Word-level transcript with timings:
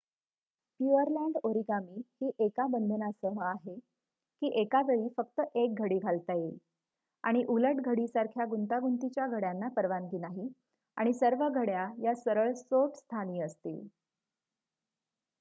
Pureland 0.79 1.35
origami 1.43 2.03
ही 2.21 2.31
एका 2.45 2.65
बंधनासह 2.67 3.43
आहे 3.43 3.75
की 3.75 4.51
एका 4.61 4.81
वेळी 4.81 5.07
फक्त 5.17 5.41
1 5.55 5.73
घडी 5.77 5.97
घालता 5.99 6.33
येईल 6.33 6.57
आणि 7.23 7.43
उलट 7.47 7.81
घडीसारख्या 7.85 8.45
गुंतागुंतीच्या 8.45 9.27
घड्याना 9.27 9.67
परवानगी 9.67 10.17
नाही 10.17 10.49
आणि 10.97 11.13
सर्व 11.13 11.47
घड्या 11.49 11.87
या 12.03 12.15
सरळ 12.15 12.51
सोट 12.53 12.95
स्थानी 12.95 13.41
असतील 13.41 13.79